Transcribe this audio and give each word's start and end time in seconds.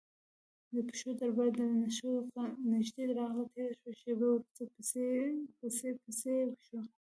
د 0.73 0.75
پښو 0.87 1.09
دربا 1.19 1.45
درنه 1.55 1.89
شوه 1.97 2.17
نږدې 2.73 3.03
راغله 3.19 3.45
تیره 3.53 3.73
شوه 3.79 3.91
شېبه 4.01 4.27
وروسته 4.29 4.63
پسپسی 4.73 6.35
شو، 6.65 6.79